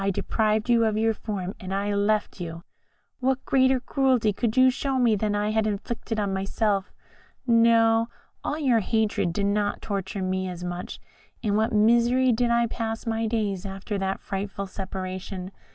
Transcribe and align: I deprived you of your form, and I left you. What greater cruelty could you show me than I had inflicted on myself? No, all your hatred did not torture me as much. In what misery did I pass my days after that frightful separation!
I 0.03 0.09
deprived 0.09 0.67
you 0.67 0.83
of 0.85 0.97
your 0.97 1.13
form, 1.13 1.53
and 1.59 1.71
I 1.71 1.93
left 1.93 2.41
you. 2.41 2.63
What 3.19 3.45
greater 3.45 3.79
cruelty 3.79 4.33
could 4.33 4.57
you 4.57 4.71
show 4.71 4.97
me 4.97 5.15
than 5.15 5.35
I 5.35 5.51
had 5.51 5.67
inflicted 5.67 6.19
on 6.19 6.33
myself? 6.33 6.91
No, 7.45 8.09
all 8.43 8.57
your 8.57 8.79
hatred 8.79 9.31
did 9.31 9.45
not 9.45 9.79
torture 9.79 10.23
me 10.23 10.47
as 10.49 10.63
much. 10.63 10.99
In 11.43 11.55
what 11.55 11.71
misery 11.71 12.31
did 12.31 12.49
I 12.49 12.65
pass 12.65 13.05
my 13.05 13.27
days 13.27 13.63
after 13.63 13.99
that 13.99 14.21
frightful 14.21 14.65
separation! 14.65 15.51